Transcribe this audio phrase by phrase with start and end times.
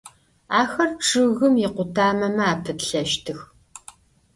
[0.59, 3.39] Axer ççıgım yikhutameme apıtlheştıx.